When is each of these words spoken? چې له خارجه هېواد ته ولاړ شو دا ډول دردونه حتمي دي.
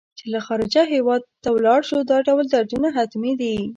چې 0.17 0.25
له 0.33 0.39
خارجه 0.45 0.83
هېواد 0.93 1.21
ته 1.43 1.49
ولاړ 1.55 1.79
شو 1.89 1.97
دا 2.11 2.17
ډول 2.27 2.45
دردونه 2.53 2.87
حتمي 2.97 3.33
دي. 3.41 3.55